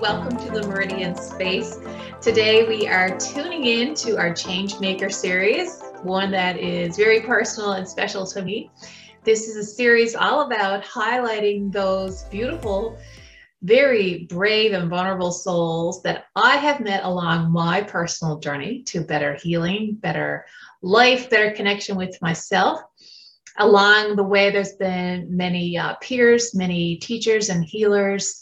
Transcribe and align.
Welcome 0.00 0.36
to 0.38 0.50
the 0.50 0.66
Meridian 0.66 1.14
Space. 1.14 1.78
Today 2.20 2.66
we 2.66 2.88
are 2.88 3.18
tuning 3.18 3.64
in 3.64 3.94
to 3.96 4.16
our 4.16 4.32
Change 4.32 4.80
Maker 4.80 5.10
series, 5.10 5.82
one 6.02 6.30
that 6.30 6.58
is 6.58 6.96
very 6.96 7.20
personal 7.20 7.72
and 7.72 7.86
special 7.86 8.26
to 8.26 8.42
me. 8.42 8.70
This 9.24 9.48
is 9.48 9.56
a 9.56 9.64
series 9.64 10.14
all 10.14 10.46
about 10.46 10.84
highlighting 10.84 11.70
those 11.70 12.22
beautiful, 12.24 12.98
very 13.62 14.26
brave 14.30 14.72
and 14.72 14.88
vulnerable 14.88 15.32
souls 15.32 16.02
that 16.02 16.24
I 16.36 16.56
have 16.56 16.80
met 16.80 17.04
along 17.04 17.52
my 17.52 17.82
personal 17.82 18.38
journey 18.38 18.82
to 18.84 19.02
better 19.02 19.34
healing, 19.34 19.96
better 20.00 20.46
life, 20.80 21.28
better 21.28 21.50
connection 21.50 21.96
with 21.96 22.20
myself 22.22 22.80
along 23.58 24.16
the 24.16 24.22
way, 24.22 24.50
there's 24.50 24.74
been 24.74 25.36
many 25.36 25.76
uh, 25.76 25.94
peers, 25.96 26.54
many 26.54 26.96
teachers 26.96 27.48
and 27.48 27.64
healers, 27.64 28.41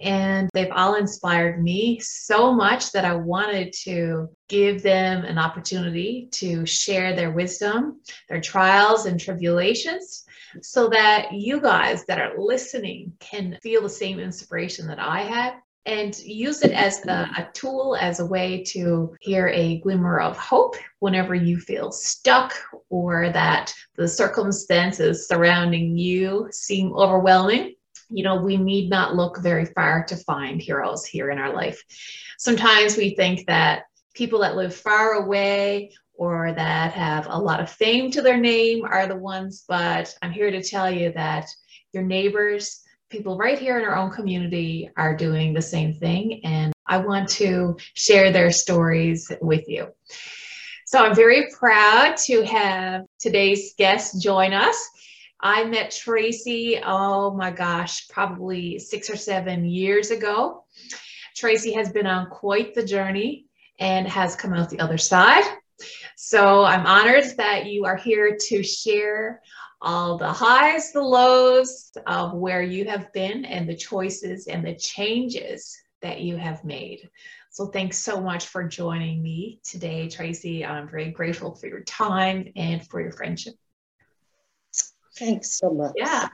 and 0.00 0.48
they've 0.54 0.72
all 0.72 0.94
inspired 0.94 1.62
me 1.62 2.00
so 2.00 2.52
much 2.52 2.92
that 2.92 3.04
I 3.04 3.14
wanted 3.14 3.72
to 3.84 4.28
give 4.48 4.82
them 4.82 5.24
an 5.24 5.38
opportunity 5.38 6.28
to 6.32 6.64
share 6.64 7.14
their 7.14 7.30
wisdom, 7.30 8.00
their 8.28 8.40
trials 8.40 9.06
and 9.06 9.20
tribulations, 9.20 10.24
so 10.62 10.88
that 10.88 11.32
you 11.32 11.60
guys 11.60 12.04
that 12.06 12.20
are 12.20 12.38
listening 12.38 13.12
can 13.20 13.58
feel 13.62 13.82
the 13.82 13.88
same 13.88 14.18
inspiration 14.18 14.86
that 14.88 14.98
I 14.98 15.22
had 15.22 15.54
and 15.86 16.18
use 16.18 16.62
it 16.62 16.72
as 16.72 17.04
a, 17.06 17.30
a, 17.38 17.48
tool, 17.54 17.96
as 18.00 18.20
a 18.20 18.26
way 18.26 18.62
to 18.64 19.14
hear 19.20 19.48
a 19.48 19.80
glimmer 19.80 20.20
of 20.20 20.36
hope 20.36 20.76
whenever 20.98 21.34
you 21.34 21.58
feel 21.58 21.90
stuck 21.90 22.54
or 22.90 23.30
that 23.30 23.72
the 23.96 24.06
circumstances 24.06 25.26
surrounding 25.26 25.96
you 25.96 26.48
seem 26.52 26.92
overwhelming. 26.92 27.74
You 28.10 28.24
know, 28.24 28.36
we 28.36 28.56
need 28.56 28.90
not 28.90 29.14
look 29.14 29.38
very 29.38 29.64
far 29.64 30.04
to 30.04 30.16
find 30.16 30.60
heroes 30.60 31.06
here 31.06 31.30
in 31.30 31.38
our 31.38 31.54
life. 31.54 31.82
Sometimes 32.38 32.96
we 32.96 33.14
think 33.14 33.46
that 33.46 33.84
people 34.14 34.40
that 34.40 34.56
live 34.56 34.74
far 34.74 35.12
away 35.14 35.92
or 36.14 36.52
that 36.52 36.92
have 36.92 37.26
a 37.30 37.38
lot 37.38 37.60
of 37.60 37.70
fame 37.70 38.10
to 38.10 38.20
their 38.20 38.36
name 38.36 38.84
are 38.84 39.06
the 39.06 39.16
ones, 39.16 39.64
but 39.66 40.14
I'm 40.20 40.32
here 40.32 40.50
to 40.50 40.62
tell 40.62 40.90
you 40.90 41.12
that 41.12 41.46
your 41.92 42.02
neighbors, 42.02 42.82
people 43.08 43.38
right 43.38 43.58
here 43.58 43.78
in 43.78 43.84
our 43.84 43.96
own 43.96 44.10
community 44.10 44.90
are 44.96 45.16
doing 45.16 45.54
the 45.54 45.62
same 45.62 45.94
thing. 45.94 46.40
And 46.44 46.72
I 46.86 46.98
want 46.98 47.28
to 47.30 47.76
share 47.94 48.32
their 48.32 48.50
stories 48.50 49.30
with 49.40 49.68
you. 49.68 49.88
So 50.86 50.98
I'm 50.98 51.14
very 51.14 51.48
proud 51.56 52.16
to 52.24 52.42
have 52.42 53.04
today's 53.18 53.74
guest 53.78 54.20
join 54.20 54.52
us. 54.52 54.76
I 55.42 55.64
met 55.64 55.90
Tracy, 55.90 56.80
oh 56.84 57.32
my 57.34 57.50
gosh, 57.50 58.08
probably 58.08 58.78
six 58.78 59.08
or 59.08 59.16
seven 59.16 59.64
years 59.64 60.10
ago. 60.10 60.64
Tracy 61.34 61.72
has 61.72 61.90
been 61.90 62.06
on 62.06 62.28
quite 62.28 62.74
the 62.74 62.84
journey 62.84 63.46
and 63.78 64.06
has 64.06 64.36
come 64.36 64.52
out 64.52 64.68
the 64.68 64.80
other 64.80 64.98
side. 64.98 65.44
So 66.16 66.64
I'm 66.64 66.86
honored 66.86 67.24
that 67.38 67.66
you 67.66 67.86
are 67.86 67.96
here 67.96 68.36
to 68.48 68.62
share 68.62 69.40
all 69.80 70.18
the 70.18 70.30
highs, 70.30 70.92
the 70.92 71.00
lows 71.00 71.90
of 72.06 72.34
where 72.34 72.62
you 72.62 72.84
have 72.84 73.10
been 73.14 73.46
and 73.46 73.66
the 73.66 73.76
choices 73.76 74.46
and 74.46 74.62
the 74.62 74.74
changes 74.74 75.74
that 76.02 76.20
you 76.20 76.36
have 76.36 76.64
made. 76.64 77.08
So 77.50 77.66
thanks 77.66 77.98
so 77.98 78.20
much 78.20 78.46
for 78.46 78.68
joining 78.68 79.22
me 79.22 79.60
today, 79.64 80.08
Tracy. 80.08 80.64
I'm 80.64 80.88
very 80.88 81.10
grateful 81.10 81.54
for 81.54 81.66
your 81.66 81.82
time 81.84 82.52
and 82.56 82.86
for 82.86 83.00
your 83.00 83.12
friendship. 83.12 83.54
Thanks 85.16 85.58
so 85.58 85.70
much. 85.70 85.92
Yeah. 85.96 86.28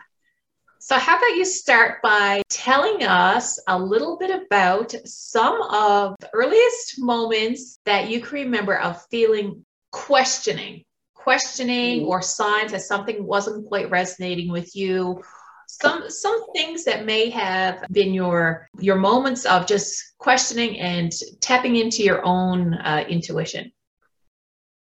So, 0.78 0.98
how 0.98 1.16
about 1.16 1.36
you 1.36 1.44
start 1.44 2.00
by 2.02 2.42
telling 2.48 3.02
us 3.02 3.60
a 3.66 3.78
little 3.78 4.16
bit 4.18 4.30
about 4.30 4.94
some 5.04 5.60
of 5.62 6.14
the 6.20 6.30
earliest 6.32 7.00
moments 7.00 7.78
that 7.86 8.08
you 8.08 8.20
can 8.20 8.34
remember 8.34 8.78
of 8.78 9.04
feeling 9.10 9.64
questioning 9.90 10.84
questioning 11.26 12.02
mm-hmm. 12.02 12.08
or 12.08 12.22
signs 12.22 12.70
that 12.70 12.82
something 12.82 13.26
wasn't 13.26 13.66
quite 13.66 13.90
resonating 13.90 14.48
with 14.48 14.76
you 14.76 15.20
some 15.66 16.08
some 16.08 16.52
things 16.52 16.84
that 16.84 17.04
may 17.04 17.28
have 17.30 17.82
been 17.90 18.14
your 18.14 18.68
your 18.78 18.94
moments 18.94 19.44
of 19.44 19.66
just 19.66 20.14
questioning 20.18 20.78
and 20.78 21.10
tapping 21.40 21.74
into 21.74 22.04
your 22.04 22.24
own 22.24 22.74
uh, 22.74 23.04
intuition 23.08 23.72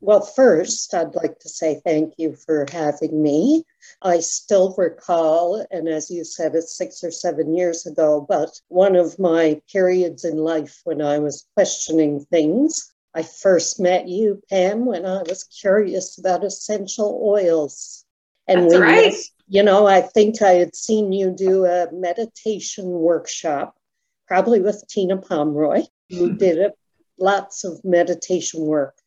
well 0.01 0.21
first 0.21 0.95
i'd 0.95 1.15
like 1.15 1.39
to 1.39 1.49
say 1.49 1.81
thank 1.85 2.15
you 2.19 2.35
for 2.35 2.67
having 2.71 3.23
me 3.23 3.65
i 4.03 4.21
still 4.21 4.75
recall 4.79 5.65
and 5.71 5.89
as 5.89 6.11
you 6.11 6.25
said 6.25 6.55
it's 6.55 6.77
six 6.77 7.03
or 7.03 7.11
seven 7.11 7.55
years 7.55 7.87
ago 7.87 8.25
but 8.29 8.61
one 8.69 8.97
of 8.97 9.19
my 9.19 9.61
periods 9.73 10.25
in 10.25 10.37
life 10.37 10.81
when 10.85 11.03
i 11.03 11.19
was 11.19 11.47
questioning 11.55 12.25
things 12.31 12.93
I 13.15 13.23
first 13.23 13.81
met 13.81 14.07
you, 14.07 14.41
Pam, 14.49 14.85
when 14.85 15.05
I 15.05 15.23
was 15.23 15.43
curious 15.43 16.19
about 16.19 16.45
essential 16.45 17.21
oils. 17.25 18.05
And 18.47 18.63
That's 18.63 18.75
we 18.75 18.81
right. 18.81 19.13
Met, 19.13 19.15
you 19.49 19.63
know, 19.63 19.87
I 19.87 20.03
think 20.03 20.41
I 20.43 20.53
had 20.53 20.77
seen 20.77 21.13
you 21.13 21.31
do 21.31 21.65
a 21.65 21.91
meditation 21.91 22.87
workshop, 22.87 23.77
probably 24.27 24.61
with 24.61 24.85
Tina 24.89 25.17
Pomeroy, 25.17 25.83
who 26.11 26.29
hmm. 26.29 26.37
did 26.37 26.59
a, 26.59 26.73
lots 27.19 27.65
of 27.65 27.85
meditation 27.85 28.61
work. 28.61 28.98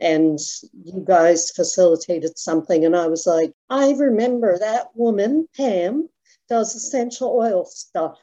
And 0.00 0.38
you 0.84 1.04
guys 1.04 1.50
facilitated 1.50 2.38
something. 2.38 2.84
And 2.84 2.96
I 2.96 3.08
was 3.08 3.26
like, 3.26 3.52
I 3.68 3.92
remember 3.92 4.58
that 4.58 4.88
woman, 4.94 5.46
Pam, 5.56 6.08
does 6.48 6.74
essential 6.74 7.36
oil 7.36 7.64
stuff. 7.64 8.18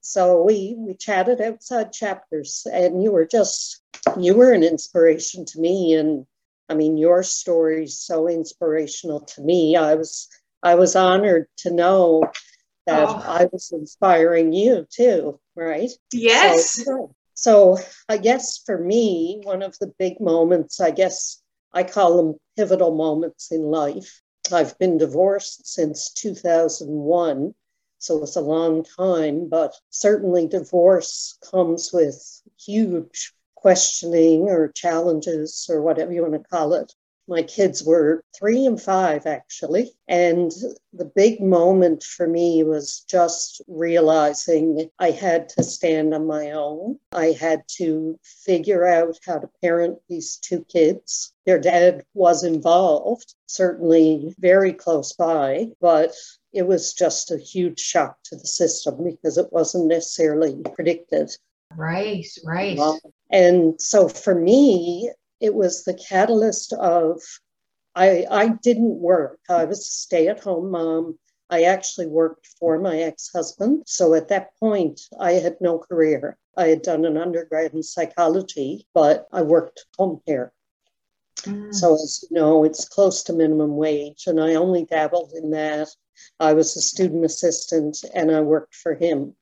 So 0.00 0.42
we 0.42 0.74
we 0.78 0.94
chatted 0.94 1.40
outside 1.40 1.92
chapters, 1.92 2.66
and 2.72 3.02
you 3.02 3.12
were 3.12 3.26
just 3.26 3.82
you 4.18 4.34
were 4.34 4.52
an 4.52 4.64
inspiration 4.64 5.44
to 5.46 5.60
me. 5.60 5.94
And 5.94 6.26
I 6.68 6.74
mean, 6.74 6.96
your 6.96 7.22
story 7.22 7.84
is 7.84 8.00
so 8.00 8.26
inspirational 8.28 9.20
to 9.20 9.42
me. 9.42 9.76
I 9.76 9.94
was 9.94 10.28
I 10.62 10.74
was 10.74 10.96
honored 10.96 11.46
to 11.58 11.70
know 11.70 12.24
that 12.86 13.08
oh. 13.08 13.22
I 13.24 13.48
was 13.52 13.72
inspiring 13.72 14.52
you 14.52 14.86
too, 14.90 15.38
right? 15.54 15.90
Yes. 16.12 16.84
So, 16.84 17.14
so 17.40 17.78
I 18.06 18.18
guess 18.18 18.58
for 18.58 18.76
me, 18.76 19.40
one 19.44 19.62
of 19.62 19.74
the 19.78 19.86
big 19.98 20.20
moments, 20.20 20.78
I 20.78 20.90
guess 20.90 21.40
I 21.72 21.84
call 21.84 22.18
them 22.18 22.38
pivotal 22.54 22.94
moments 22.94 23.50
in 23.50 23.62
life. 23.62 24.20
I've 24.52 24.78
been 24.78 24.98
divorced 24.98 25.66
since 25.66 26.10
2001. 26.10 27.54
So 27.96 28.22
it's 28.22 28.36
a 28.36 28.42
long 28.42 28.84
time, 28.84 29.48
but 29.48 29.74
certainly 29.88 30.48
divorce 30.48 31.38
comes 31.50 31.94
with 31.94 32.42
huge 32.58 33.32
questioning 33.54 34.42
or 34.42 34.68
challenges 34.68 35.66
or 35.70 35.80
whatever 35.80 36.12
you 36.12 36.20
want 36.20 36.34
to 36.34 36.46
call 36.46 36.74
it. 36.74 36.92
My 37.30 37.42
kids 37.42 37.84
were 37.84 38.24
three 38.36 38.66
and 38.66 38.82
five, 38.82 39.24
actually. 39.24 39.92
And 40.08 40.50
the 40.92 41.04
big 41.04 41.40
moment 41.40 42.02
for 42.02 42.26
me 42.26 42.64
was 42.64 43.04
just 43.08 43.62
realizing 43.68 44.90
I 44.98 45.12
had 45.12 45.48
to 45.50 45.62
stand 45.62 46.12
on 46.12 46.26
my 46.26 46.50
own. 46.50 46.98
I 47.12 47.26
had 47.26 47.62
to 47.76 48.18
figure 48.24 48.84
out 48.84 49.20
how 49.24 49.38
to 49.38 49.48
parent 49.62 50.00
these 50.08 50.38
two 50.38 50.64
kids. 50.64 51.32
Their 51.46 51.60
dad 51.60 52.04
was 52.14 52.42
involved, 52.42 53.32
certainly 53.46 54.34
very 54.40 54.72
close 54.72 55.12
by, 55.12 55.68
but 55.80 56.12
it 56.52 56.66
was 56.66 56.94
just 56.94 57.30
a 57.30 57.38
huge 57.38 57.78
shock 57.78 58.18
to 58.24 58.34
the 58.34 58.48
system 58.48 59.04
because 59.04 59.38
it 59.38 59.52
wasn't 59.52 59.86
necessarily 59.86 60.60
predicted. 60.74 61.30
Right, 61.76 62.26
right. 62.44 62.76
and 63.30 63.80
so 63.80 64.08
for 64.08 64.34
me, 64.34 65.12
it 65.40 65.54
was 65.54 65.84
the 65.84 65.94
catalyst 65.94 66.72
of 66.72 67.20
I, 67.94 68.24
I 68.30 68.48
didn't 68.62 69.00
work. 69.00 69.40
I 69.48 69.64
was 69.64 69.80
a 69.80 69.82
stay 69.82 70.28
at 70.28 70.40
home 70.40 70.70
mom. 70.70 71.18
I 71.48 71.64
actually 71.64 72.06
worked 72.06 72.46
for 72.58 72.78
my 72.78 72.98
ex 72.98 73.30
husband. 73.32 73.82
So 73.86 74.14
at 74.14 74.28
that 74.28 74.56
point, 74.60 75.00
I 75.18 75.32
had 75.32 75.56
no 75.60 75.78
career. 75.78 76.38
I 76.56 76.68
had 76.68 76.82
done 76.82 77.04
an 77.04 77.16
undergrad 77.16 77.74
in 77.74 77.82
psychology, 77.82 78.86
but 78.94 79.26
I 79.32 79.42
worked 79.42 79.86
home 79.98 80.20
care. 80.26 80.52
Mm. 81.38 81.74
So, 81.74 81.94
as 81.94 82.24
you 82.30 82.36
know, 82.36 82.64
it's 82.64 82.88
close 82.88 83.24
to 83.24 83.32
minimum 83.32 83.76
wage, 83.76 84.24
and 84.26 84.40
I 84.40 84.54
only 84.54 84.84
dabbled 84.84 85.32
in 85.34 85.50
that 85.50 85.88
I 86.38 86.52
was 86.52 86.76
a 86.76 86.82
student 86.82 87.24
assistant 87.24 88.04
and 88.14 88.30
I 88.30 88.40
worked 88.40 88.74
for 88.74 88.94
him. 88.94 89.36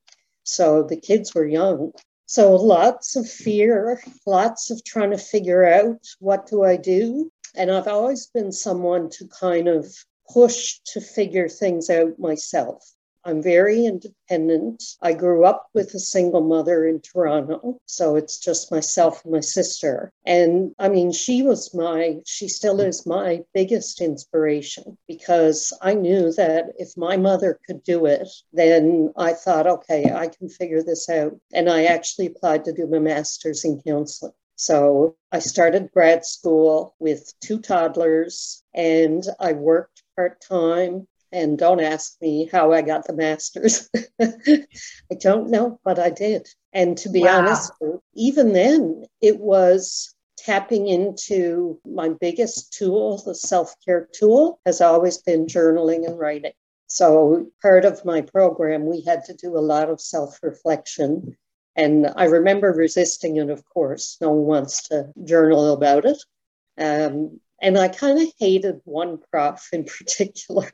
So 0.45 0.83
the 0.83 0.97
kids 0.97 1.35
were 1.35 1.47
young. 1.47 1.93
So 2.31 2.55
lots 2.57 3.17
of 3.17 3.27
fear, 3.27 4.03
lots 4.27 4.71
of 4.71 4.85
trying 4.85 5.13
to 5.13 5.17
figure 5.17 5.65
out 5.65 6.07
what 6.21 6.47
do 6.47 6.63
I 6.63 6.77
do. 6.77 7.33
And 7.55 7.71
I've 7.71 7.89
always 7.89 8.27
been 8.27 8.53
someone 8.53 9.09
to 9.13 9.27
kind 9.29 9.67
of 9.67 9.87
push 10.31 10.79
to 10.93 11.01
figure 11.01 11.49
things 11.49 11.89
out 11.89 12.19
myself. 12.19 12.85
I'm 13.29 13.43
very 13.43 13.85
independent. 13.85 14.83
I 15.03 15.13
grew 15.13 15.45
up 15.45 15.69
with 15.75 15.93
a 15.93 15.99
single 15.99 16.41
mother 16.41 16.87
in 16.87 17.03
Toronto, 17.03 17.79
so 17.85 18.17
it's 18.17 18.39
just 18.39 18.73
myself 18.73 19.23
and 19.23 19.35
my 19.35 19.41
sister. 19.41 20.11
And 20.25 20.75
I 20.79 20.89
mean, 20.89 21.13
she 21.13 21.43
was 21.43 21.75
my, 21.75 22.21
she 22.25 22.49
still 22.49 22.81
is 22.81 23.05
my 23.05 23.43
biggest 23.53 24.01
inspiration 24.01 24.97
because 25.07 25.75
I 25.83 25.93
knew 25.93 26.33
that 26.33 26.73
if 26.79 26.97
my 26.97 27.19
mother 27.19 27.61
could 27.67 27.83
do 27.83 28.07
it, 28.07 28.29
then 28.55 29.13
I 29.15 29.35
thought, 29.35 29.67
okay, 29.67 30.11
I 30.11 30.29
can 30.29 30.49
figure 30.49 30.83
this 30.83 31.11
out. 31.11 31.39
And 31.53 31.69
I 31.69 31.85
actually 31.85 32.29
applied 32.29 32.65
to 32.65 32.73
do 32.73 32.87
my 32.87 32.99
master's 32.99 33.63
in 33.63 33.83
counseling. 33.83 34.33
So 34.57 35.17
I 35.31 35.41
started 35.41 35.93
grad 35.93 36.25
school 36.25 36.95
with 36.99 37.33
two 37.41 37.61
toddlers 37.61 38.65
and 38.75 39.23
I 39.39 39.53
worked 39.53 40.03
part 40.17 40.41
time. 40.41 41.07
And 41.31 41.59
don't 41.59 41.81
ask 41.81 42.17
me 42.23 42.49
how 42.51 42.73
I 42.73 42.83
got 42.83 43.07
the 43.07 43.13
master's. 43.13 43.89
I 44.21 45.15
don't 45.21 45.51
know, 45.51 45.79
but 45.85 45.99
I 45.99 46.11
did. 46.11 46.49
And 46.73 46.97
to 46.99 47.11
be 47.11 47.23
wow. 47.23 47.39
honest, 47.39 47.73
even 48.15 48.53
then, 48.53 49.05
it 49.21 49.39
was 49.39 50.15
tapping 50.39 50.87
into 50.87 51.79
my 51.85 52.09
biggest 52.09 52.73
tool, 52.73 53.19
the 53.19 53.35
self 53.35 53.75
care 53.85 54.09
tool, 54.13 54.61
has 54.65 54.81
always 54.81 55.19
been 55.19 55.47
journaling 55.47 56.07
and 56.07 56.19
writing. 56.19 56.53
So, 56.87 57.51
part 57.61 57.85
of 57.85 58.05
my 58.05 58.23
program, 58.23 58.87
we 58.87 59.03
had 59.03 59.25
to 59.27 59.35
do 59.35 59.59
a 59.59 59.61
lot 59.61 59.91
of 59.91 60.01
self 60.01 60.39
reflection. 60.43 61.37
And 61.77 62.11
I 62.17 62.25
remember 62.25 62.73
resisting 62.73 63.37
it, 63.37 63.51
of 63.51 63.65
course. 63.69 64.17
No 64.21 64.31
one 64.31 64.47
wants 64.47 64.89
to 64.89 65.13
journal 65.25 65.73
about 65.73 66.07
it. 66.07 66.19
Um, 66.79 67.41
and 67.61 67.79
I 67.79 67.89
kind 67.89 68.21
of 68.21 68.29
hated 68.39 68.81
one 68.85 69.19
prof 69.31 69.69
in 69.73 69.85
particular. 69.99 70.71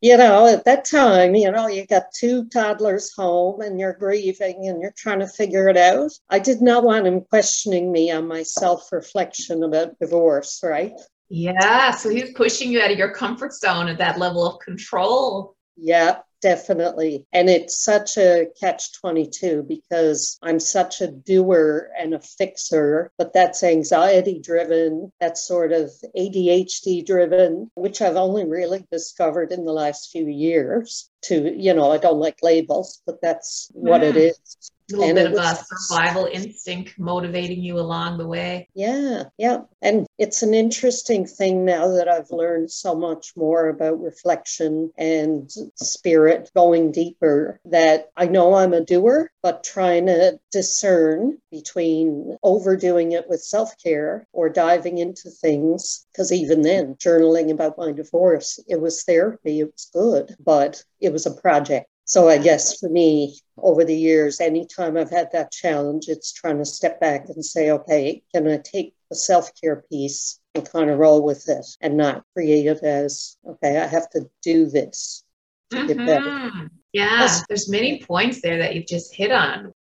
you 0.00 0.16
know, 0.16 0.46
at 0.46 0.64
that 0.64 0.84
time, 0.84 1.34
you 1.34 1.50
know, 1.50 1.68
you 1.68 1.86
got 1.86 2.12
two 2.12 2.46
toddlers 2.48 3.12
home 3.14 3.60
and 3.60 3.78
you're 3.78 3.94
grieving 3.94 4.68
and 4.68 4.80
you're 4.80 4.94
trying 4.96 5.20
to 5.20 5.28
figure 5.28 5.68
it 5.68 5.76
out. 5.76 6.12
I 6.28 6.38
did 6.38 6.60
not 6.60 6.84
want 6.84 7.06
him 7.06 7.22
questioning 7.22 7.92
me 7.92 8.10
on 8.10 8.28
my 8.28 8.42
self 8.42 8.92
reflection 8.92 9.62
about 9.62 9.98
divorce, 9.98 10.60
right? 10.62 10.94
Yeah. 11.28 11.90
So 11.92 12.08
he 12.08 12.20
was 12.20 12.30
pushing 12.32 12.70
you 12.70 12.80
out 12.80 12.92
of 12.92 12.98
your 12.98 13.12
comfort 13.12 13.52
zone 13.52 13.88
at 13.88 13.98
that 13.98 14.18
level 14.18 14.46
of 14.46 14.60
control. 14.60 15.56
Yeah 15.76 16.18
definitely. 16.40 17.26
And 17.32 17.48
it's 17.48 17.82
such 17.82 18.16
a 18.16 18.46
catch 18.60 19.00
22 19.00 19.64
because 19.66 20.38
I'm 20.42 20.60
such 20.60 21.00
a 21.00 21.08
doer 21.08 21.90
and 21.98 22.14
a 22.14 22.20
fixer, 22.20 23.10
but 23.18 23.32
that's 23.32 23.62
anxiety 23.62 24.38
driven, 24.38 25.12
that's 25.20 25.46
sort 25.46 25.72
of 25.72 25.90
ADHD 26.16 27.04
driven, 27.04 27.70
which 27.74 28.00
I've 28.00 28.16
only 28.16 28.44
really 28.44 28.86
discovered 28.90 29.52
in 29.52 29.64
the 29.64 29.72
last 29.72 30.10
few 30.10 30.26
years. 30.26 31.10
To, 31.24 31.52
you 31.60 31.74
know, 31.74 31.90
I 31.90 31.98
don't 31.98 32.20
like 32.20 32.38
labels, 32.42 33.02
but 33.04 33.20
that's 33.20 33.68
what 33.72 34.02
mm. 34.02 34.10
it 34.10 34.16
is 34.16 34.70
a 34.92 34.96
little 34.96 35.08
and 35.08 35.16
bit 35.16 35.26
of 35.26 35.32
was, 35.32 35.62
a 35.62 35.76
survival 35.76 36.28
instinct 36.32 36.98
motivating 36.98 37.62
you 37.62 37.78
along 37.78 38.18
the 38.18 38.26
way. 38.26 38.68
Yeah, 38.74 39.24
yeah. 39.38 39.62
And 39.82 40.06
it's 40.18 40.42
an 40.42 40.54
interesting 40.54 41.26
thing 41.26 41.64
now 41.64 41.88
that 41.88 42.08
I've 42.08 42.30
learned 42.30 42.70
so 42.70 42.94
much 42.94 43.32
more 43.36 43.68
about 43.68 44.00
reflection 44.00 44.92
and 44.96 45.50
spirit 45.76 46.50
going 46.54 46.92
deeper 46.92 47.60
that 47.66 48.10
I 48.16 48.26
know 48.26 48.54
I'm 48.54 48.72
a 48.72 48.84
doer, 48.84 49.30
but 49.42 49.64
trying 49.64 50.06
to 50.06 50.38
discern 50.52 51.38
between 51.50 52.36
overdoing 52.42 53.12
it 53.12 53.28
with 53.28 53.42
self 53.42 53.74
care 53.82 54.26
or 54.32 54.48
diving 54.48 54.98
into 54.98 55.30
things. 55.30 56.06
Because 56.12 56.32
even 56.32 56.62
then, 56.62 56.94
journaling 56.94 57.50
about 57.50 57.78
my 57.78 57.92
divorce, 57.92 58.58
it 58.68 58.80
was 58.80 59.02
therapy, 59.02 59.60
it 59.60 59.72
was 59.72 59.90
good, 59.92 60.36
but 60.40 60.82
it 61.00 61.12
was 61.12 61.26
a 61.26 61.30
project. 61.30 61.88
So 62.06 62.28
I 62.28 62.38
guess 62.38 62.78
for 62.78 62.88
me, 62.88 63.36
over 63.58 63.84
the 63.84 63.96
years, 63.96 64.40
anytime 64.40 64.96
I've 64.96 65.10
had 65.10 65.28
that 65.32 65.50
challenge, 65.50 66.06
it's 66.06 66.32
trying 66.32 66.58
to 66.58 66.64
step 66.64 67.00
back 67.00 67.26
and 67.28 67.44
say, 67.44 67.70
okay, 67.72 68.22
can 68.32 68.46
I 68.46 68.58
take 68.58 68.94
the 69.10 69.16
self 69.16 69.50
care 69.60 69.84
piece 69.90 70.38
and 70.54 70.70
kind 70.70 70.88
of 70.88 71.00
roll 71.00 71.24
with 71.24 71.48
it 71.48 71.66
and 71.80 71.96
not 71.96 72.22
create 72.32 72.66
it 72.66 72.82
as, 72.84 73.36
okay, 73.44 73.78
I 73.78 73.86
have 73.88 74.08
to 74.10 74.30
do 74.42 74.66
this 74.66 75.24
to 75.70 75.76
mm-hmm. 75.78 75.86
get 75.88 75.96
better. 75.98 76.30
Mm-hmm. 76.30 76.66
Yeah, 76.92 77.28
there's 77.48 77.68
many 77.68 78.00
points 78.00 78.40
there 78.40 78.58
that 78.58 78.76
you've 78.76 78.86
just 78.86 79.12
hit 79.12 79.32
on. 79.32 79.72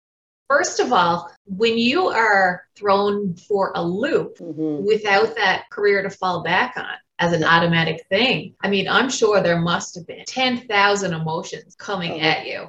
First 0.50 0.80
of 0.80 0.92
all, 0.92 1.32
when 1.46 1.78
you 1.78 2.08
are 2.08 2.64
thrown 2.76 3.36
for 3.36 3.72
a 3.76 3.84
loop 3.84 4.38
mm-hmm. 4.40 4.84
without 4.86 5.36
that 5.36 5.70
career 5.70 6.02
to 6.02 6.10
fall 6.10 6.44
back 6.44 6.74
on, 6.76 6.96
as 7.20 7.34
an 7.34 7.44
automatic 7.44 8.06
thing. 8.10 8.56
I 8.62 8.70
mean, 8.70 8.88
I'm 8.88 9.10
sure 9.10 9.42
there 9.42 9.60
must 9.60 9.96
have 9.96 10.06
been 10.06 10.26
10,000 10.26 11.14
emotions 11.14 11.76
coming 11.76 12.12
uh-huh. 12.12 12.28
at 12.28 12.46
you. 12.46 12.68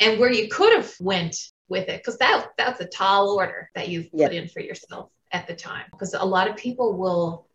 And 0.00 0.18
where 0.18 0.32
you 0.32 0.48
could 0.48 0.74
have 0.74 0.92
went 1.00 1.36
with 1.68 1.88
it 1.88 1.98
because 1.98 2.18
that 2.18 2.48
that's 2.58 2.80
a 2.80 2.86
tall 2.86 3.30
order 3.30 3.70
that 3.74 3.88
you've 3.88 4.10
put 4.12 4.32
in 4.32 4.48
for 4.48 4.60
yourself 4.60 5.10
at 5.32 5.46
the 5.46 5.54
time 5.54 5.84
because 5.90 6.14
a 6.14 6.24
lot 6.24 6.48
of 6.48 6.56
people 6.56 6.96
will 6.96 7.46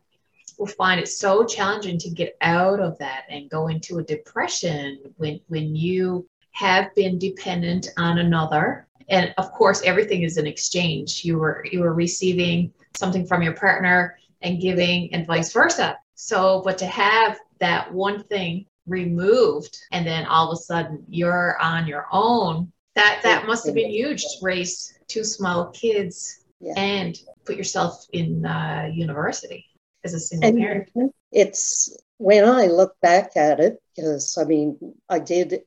will 0.57 0.67
find 0.67 0.99
it 0.99 1.07
so 1.07 1.45
challenging 1.45 1.97
to 1.97 2.09
get 2.09 2.35
out 2.41 2.79
of 2.79 2.97
that 2.97 3.23
and 3.29 3.49
go 3.49 3.67
into 3.67 3.99
a 3.99 4.03
depression 4.03 4.99
when 5.17 5.39
when 5.47 5.75
you 5.75 6.27
have 6.51 6.93
been 6.95 7.19
dependent 7.19 7.87
on 7.97 8.17
another 8.17 8.87
and 9.09 9.33
of 9.37 9.51
course 9.51 9.81
everything 9.83 10.23
is 10.23 10.37
an 10.37 10.47
exchange 10.47 11.23
you 11.23 11.37
were 11.37 11.65
you 11.71 11.79
were 11.79 11.93
receiving 11.93 12.73
something 12.97 13.25
from 13.25 13.41
your 13.43 13.53
partner 13.53 14.17
and 14.41 14.59
giving 14.59 15.13
and 15.13 15.27
vice 15.27 15.53
versa 15.53 15.97
so, 16.21 16.61
but 16.65 16.77
to 16.79 16.85
have 16.85 17.39
that 17.61 17.93
one 17.93 18.21
thing 18.25 18.65
removed 18.85 19.79
and 19.93 20.05
then 20.05 20.25
all 20.25 20.51
of 20.51 20.57
a 20.57 20.61
sudden 20.61 21.05
you're 21.07 21.57
on 21.61 21.87
your 21.87 22.07
own, 22.11 22.73
that 22.95 23.21
that 23.23 23.47
must 23.47 23.65
have 23.65 23.73
been 23.73 23.89
huge 23.89 24.23
to 24.23 24.37
raise 24.41 24.99
two 25.07 25.23
small 25.23 25.67
kids 25.67 26.43
yeah. 26.59 26.73
and 26.75 27.17
put 27.45 27.55
yourself 27.55 28.05
in 28.11 28.45
uh, 28.45 28.89
university 28.93 29.65
as 30.03 30.13
a 30.13 30.19
single 30.19 30.49
and 30.49 30.59
parent. 30.59 31.15
It's 31.31 31.97
when 32.17 32.43
I 32.43 32.65
look 32.65 32.99
back 33.01 33.37
at 33.37 33.61
it, 33.61 33.81
because 33.95 34.37
I 34.37 34.43
mean, 34.43 34.77
I 35.07 35.19
did 35.19 35.61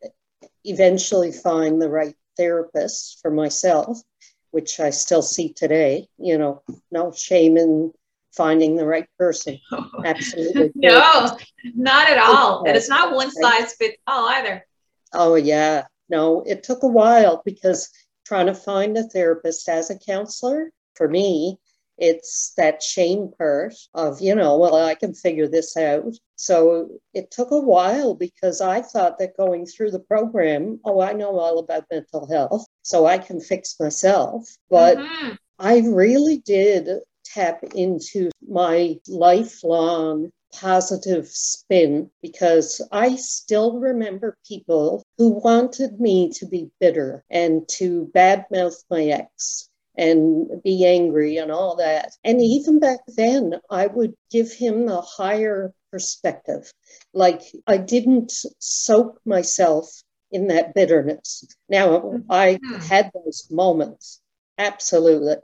eventually 0.65 1.33
find 1.33 1.81
the 1.81 1.89
right 1.89 2.15
therapist 2.37 3.21
for 3.23 3.31
myself, 3.31 4.03
which 4.51 4.81
I 4.81 4.91
still 4.91 5.23
see 5.23 5.55
today. 5.55 6.09
You 6.19 6.37
know, 6.37 6.63
no 6.91 7.11
shame 7.11 7.57
in 7.57 7.95
finding 8.37 8.77
the 8.77 8.87
right 8.87 9.07
person. 9.19 9.59
Absolutely. 10.05 10.73
no, 10.75 11.37
not 11.75 12.11
at 12.11 12.19
all. 12.19 12.65
And 12.67 12.77
it's 12.77 12.89
not 12.89 13.15
one 13.15 13.31
size 13.31 13.75
fits 13.75 13.99
all 14.07 14.29
either. 14.29 14.67
Oh, 15.13 15.35
yeah. 15.35 15.85
No, 16.09 16.43
it 16.47 16.63
took 16.63 16.83
a 16.83 16.89
while 16.89 17.43
because 17.45 17.91
trying 18.27 18.47
to 18.47 18.55
find 18.55 18.97
a 18.97 19.05
therapist 19.05 19.69
as 19.69 19.91
a 19.91 19.99
counselor, 19.99 20.71
for 20.95 21.09
me, 21.09 21.59
it's 21.99 22.53
that 22.57 22.83
shame 22.83 23.31
part 23.39 23.75
of, 23.95 24.21
you 24.21 24.35
know, 24.35 24.57
well, 24.57 24.75
I 24.75 24.95
can 24.95 25.15
figure 25.15 25.47
this 25.47 25.77
out. 25.77 26.15
So 26.37 26.89
it 27.15 27.31
took 27.31 27.51
a 27.51 27.61
while 27.61 28.15
because 28.15 28.61
I 28.61 28.83
thought 28.83 29.19
that 29.19 29.37
going 29.37 29.67
through 29.67 29.93
the 29.93 30.01
program, 30.01 30.81
oh, 30.85 31.01
I 31.01 31.13
know 31.13 31.39
all 31.39 31.59
about 31.59 31.85
mental 31.91 32.27
health, 32.27 32.67
so 32.83 33.07
I 33.07 33.19
can 33.19 33.41
fix 33.41 33.79
myself. 33.79 34.49
But 34.69 34.99
mm-hmm. 34.99 35.35
I 35.59 35.79
really 35.87 36.39
did 36.39 36.89
tap 37.33 37.63
into 37.75 38.31
my 38.47 38.99
lifelong 39.09 40.31
positive 40.53 41.27
spin 41.29 42.11
because 42.21 42.87
I 42.93 43.17
still 43.17 43.79
remember 43.79 44.37
people 44.47 45.05
who 45.17 45.31
wanted 45.31 45.99
me 45.99 46.31
to 46.35 46.47
be 46.47 46.71
bitter 46.79 47.25
and 47.31 47.67
to 47.79 48.11
badmouth 48.15 48.85
my 48.91 49.05
ex 49.05 49.69
and 49.97 50.63
be 50.63 50.87
angry 50.87 51.39
and 51.39 51.51
all 51.51 51.77
that. 51.77 52.13
And 52.25 52.41
even 52.41 52.81
back 52.81 53.01
then, 53.09 53.61
I 53.71 53.87
would 53.87 54.15
give 54.31 54.53
him 54.53 54.89
a 54.89 55.01
higher 55.01 55.73
perspective. 55.91 56.73
Like 57.13 57.43
I 57.67 57.77
didn't 57.77 58.33
soak 58.59 59.21
myself 59.25 60.03
in 60.31 60.49
that 60.49 60.75
bitterness. 60.75 61.45
Now, 61.69 62.21
I 62.31 62.59
hmm. 62.63 62.75
had 62.77 63.11
those 63.13 63.49
moments, 63.51 64.21
absolutely. 64.57 65.37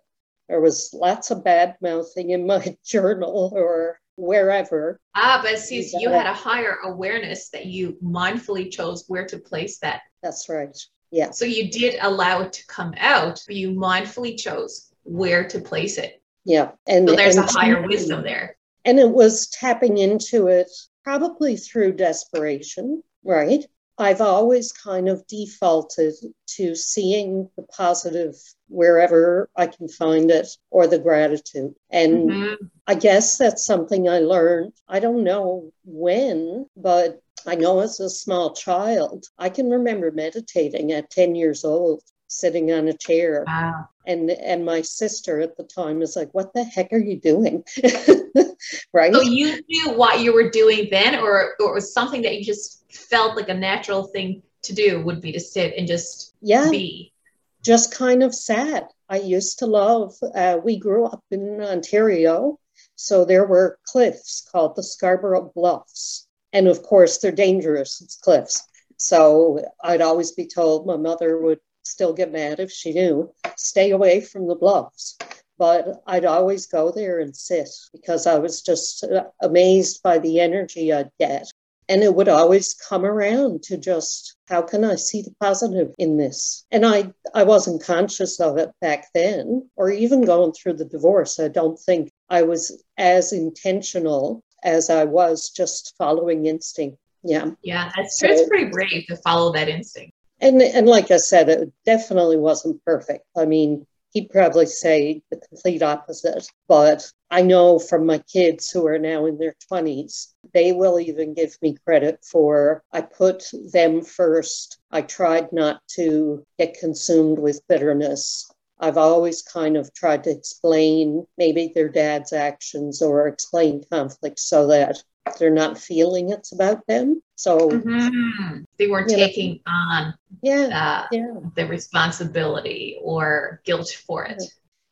There 0.48 0.60
was 0.60 0.90
lots 0.92 1.30
of 1.30 1.44
bad 1.44 1.76
mouthing 1.80 2.30
in 2.30 2.46
my 2.46 2.76
journal 2.84 3.52
or 3.54 4.00
wherever. 4.16 5.00
Ah, 5.14 5.40
but 5.42 5.58
so 5.58 5.74
you 5.74 6.10
had 6.10 6.26
a 6.26 6.32
higher 6.32 6.78
awareness 6.84 7.50
that 7.50 7.66
you 7.66 7.96
mindfully 8.02 8.70
chose 8.70 9.04
where 9.06 9.26
to 9.26 9.38
place 9.38 9.78
that. 9.78 10.02
That's 10.22 10.48
right. 10.48 10.76
Yeah. 11.10 11.30
So 11.30 11.44
you 11.44 11.70
did 11.70 11.96
allow 12.00 12.42
it 12.42 12.52
to 12.54 12.66
come 12.66 12.94
out, 12.98 13.40
but 13.46 13.56
you 13.56 13.70
mindfully 13.70 14.38
chose 14.38 14.92
where 15.04 15.46
to 15.48 15.60
place 15.60 15.98
it. 15.98 16.22
Yeah. 16.44 16.72
And 16.86 17.08
so 17.08 17.14
there's 17.14 17.36
and 17.36 17.48
a 17.48 17.52
higher 17.52 17.86
wisdom 17.86 18.22
there. 18.22 18.56
And 18.84 18.98
it 18.98 19.10
was 19.10 19.48
tapping 19.48 19.98
into 19.98 20.48
it 20.48 20.70
probably 21.04 21.56
through 21.56 21.92
desperation, 21.92 23.02
right? 23.24 23.64
I've 23.98 24.20
always 24.20 24.72
kind 24.72 25.08
of 25.08 25.26
defaulted 25.26 26.14
to 26.56 26.74
seeing 26.74 27.50
the 27.56 27.64
positive 27.64 28.34
wherever 28.68 29.48
I 29.56 29.66
can 29.66 29.88
find 29.88 30.30
it 30.30 30.48
or 30.70 30.86
the 30.86 30.98
gratitude. 30.98 31.74
And 31.90 32.30
mm-hmm. 32.30 32.64
I 32.86 32.94
guess 32.94 33.38
that's 33.38 33.64
something 33.64 34.08
I 34.08 34.18
learned. 34.18 34.72
I 34.88 35.00
don't 35.00 35.24
know 35.24 35.72
when, 35.84 36.66
but 36.76 37.22
I 37.46 37.54
know 37.54 37.80
as 37.80 38.00
a 38.00 38.10
small 38.10 38.54
child, 38.54 39.26
I 39.38 39.48
can 39.48 39.70
remember 39.70 40.10
meditating 40.10 40.92
at 40.92 41.10
10 41.10 41.34
years 41.34 41.64
old, 41.64 42.02
sitting 42.26 42.72
on 42.72 42.88
a 42.88 42.92
chair. 42.92 43.44
Wow. 43.46 43.88
And 44.06 44.30
and 44.30 44.64
my 44.64 44.82
sister 44.82 45.40
at 45.40 45.56
the 45.56 45.64
time 45.64 45.98
was 45.98 46.16
like, 46.16 46.32
What 46.32 46.52
the 46.54 46.64
heck 46.64 46.92
are 46.92 46.98
you 46.98 47.20
doing? 47.20 47.62
right. 48.92 49.12
So 49.12 49.20
you 49.20 49.60
knew 49.68 49.92
what 49.92 50.20
you 50.20 50.32
were 50.32 50.50
doing 50.50 50.88
then, 50.90 51.16
or, 51.16 51.54
or 51.60 51.70
it 51.70 51.74
was 51.74 51.92
something 51.92 52.22
that 52.22 52.38
you 52.38 52.44
just 52.44 52.84
felt 52.90 53.36
like 53.36 53.48
a 53.48 53.54
natural 53.54 54.04
thing 54.04 54.42
to 54.62 54.74
do 54.74 55.02
would 55.02 55.20
be 55.20 55.32
to 55.32 55.40
sit 55.40 55.74
and 55.76 55.86
just 55.86 56.34
yeah. 56.40 56.70
be. 56.70 57.12
Just 57.62 57.94
kind 57.94 58.22
of 58.22 58.34
sad. 58.34 58.86
I 59.08 59.18
used 59.18 59.58
to 59.60 59.66
love, 59.66 60.14
uh, 60.34 60.58
we 60.62 60.78
grew 60.78 61.06
up 61.06 61.24
in 61.30 61.60
Ontario. 61.60 62.58
So 62.94 63.24
there 63.24 63.46
were 63.46 63.78
cliffs 63.84 64.46
called 64.50 64.76
the 64.76 64.82
Scarborough 64.82 65.52
Bluffs. 65.54 66.26
And 66.52 66.68
of 66.68 66.82
course, 66.82 67.18
they're 67.18 67.32
dangerous, 67.32 68.00
it's 68.00 68.16
cliffs. 68.16 68.66
So 68.96 69.64
I'd 69.82 70.02
always 70.02 70.32
be 70.32 70.46
told 70.46 70.86
my 70.86 70.96
mother 70.96 71.38
would 71.40 71.60
still 71.82 72.12
get 72.12 72.32
mad 72.32 72.60
if 72.60 72.70
she 72.70 72.92
knew, 72.92 73.32
stay 73.56 73.90
away 73.90 74.20
from 74.20 74.46
the 74.46 74.54
bluffs. 74.54 75.16
But 75.58 76.02
I'd 76.06 76.24
always 76.24 76.66
go 76.66 76.92
there 76.92 77.18
and 77.18 77.36
sit 77.36 77.68
because 77.92 78.26
I 78.26 78.38
was 78.38 78.62
just 78.62 79.04
uh, 79.04 79.24
amazed 79.40 80.02
by 80.02 80.18
the 80.18 80.40
energy 80.40 80.92
I'd 80.92 81.10
get. 81.18 81.48
And 81.88 82.02
it 82.02 82.14
would 82.14 82.28
always 82.28 82.74
come 82.74 83.04
around 83.04 83.62
to 83.64 83.78
just 83.78 84.36
how 84.46 84.62
can 84.62 84.84
I 84.84 84.96
see 84.96 85.22
the 85.22 85.34
positive 85.40 85.94
in 85.98 86.18
this? 86.18 86.66
And 86.70 86.84
I, 86.84 87.12
I 87.34 87.44
wasn't 87.44 87.82
conscious 87.82 88.40
of 88.40 88.58
it 88.58 88.70
back 88.80 89.06
then, 89.14 89.68
or 89.76 89.90
even 89.90 90.24
going 90.24 90.52
through 90.52 90.74
the 90.74 90.84
divorce. 90.84 91.40
I 91.40 91.48
don't 91.48 91.78
think 91.78 92.10
I 92.28 92.42
was 92.42 92.82
as 92.98 93.32
intentional 93.32 94.42
as 94.62 94.90
I 94.90 95.04
was 95.04 95.50
just 95.50 95.94
following 95.96 96.46
instinct. 96.46 96.98
Yeah. 97.22 97.52
Yeah, 97.62 97.90
that's 97.96 98.20
so, 98.20 98.26
it's 98.28 98.48
pretty 98.48 98.70
brave 98.70 99.06
to 99.06 99.16
follow 99.16 99.52
that 99.52 99.68
instinct. 99.68 100.12
And 100.40 100.62
and 100.62 100.86
like 100.86 101.10
I 101.10 101.16
said, 101.16 101.48
it 101.48 101.72
definitely 101.84 102.36
wasn't 102.36 102.84
perfect. 102.84 103.24
I 103.36 103.44
mean, 103.44 103.86
he'd 104.10 104.30
probably 104.30 104.66
say 104.66 105.22
the 105.30 105.36
complete 105.36 105.82
opposite. 105.82 106.46
But 106.66 107.10
I 107.30 107.42
know 107.42 107.78
from 107.78 108.06
my 108.06 108.18
kids 108.18 108.70
who 108.70 108.86
are 108.86 108.98
now 108.98 109.26
in 109.26 109.38
their 109.38 109.54
20s, 109.70 110.28
they 110.54 110.72
will 110.72 110.98
even 110.98 111.34
give 111.34 111.56
me 111.60 111.76
credit 111.84 112.24
for 112.24 112.82
I 112.92 113.02
put 113.02 113.44
them 113.72 114.02
first. 114.02 114.78
I 114.90 115.02
tried 115.02 115.52
not 115.52 115.80
to 115.96 116.44
get 116.58 116.78
consumed 116.78 117.38
with 117.38 117.66
bitterness. 117.68 118.50
I've 118.80 118.96
always 118.98 119.42
kind 119.42 119.76
of 119.76 119.92
tried 119.92 120.24
to 120.24 120.30
explain 120.30 121.26
maybe 121.36 121.72
their 121.74 121.88
dad's 121.88 122.32
actions 122.32 123.02
or 123.02 123.26
explain 123.26 123.84
conflict 123.90 124.38
so 124.38 124.68
that 124.68 125.02
they're 125.36 125.50
not 125.50 125.78
feeling 125.78 126.30
it's 126.30 126.52
about 126.52 126.86
them. 126.86 127.20
So 127.34 127.70
mm-hmm. 127.70 128.62
they 128.78 128.86
weren't 128.86 129.08
taking 129.08 129.60
know, 129.66 129.72
on 129.72 130.14
yeah, 130.42 130.68
uh, 130.72 131.06
yeah. 131.12 131.34
the 131.54 131.66
responsibility 131.66 132.98
or 133.02 133.60
guilt 133.64 133.90
for 134.06 134.24
it. 134.24 134.42